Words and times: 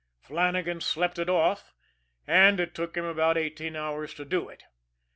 Flannagan 0.19 0.81
slept 0.81 1.19
it 1.19 1.29
off, 1.29 1.75
and 2.25 2.59
it 2.59 2.73
took 2.73 2.97
about 2.97 3.37
eighteen 3.37 3.75
hours 3.75 4.15
to 4.15 4.25
do 4.25 4.49
it. 4.49 4.63